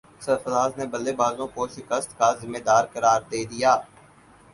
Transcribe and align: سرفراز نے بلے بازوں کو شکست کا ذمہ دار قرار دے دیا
سرفراز 0.25 0.71
نے 0.77 0.85
بلے 0.93 1.11
بازوں 1.19 1.47
کو 1.55 1.61
شکست 1.75 2.09
کا 2.19 2.29
ذمہ 2.41 2.61
دار 2.67 2.83
قرار 2.93 3.19
دے 3.31 3.41
دیا 3.51 3.73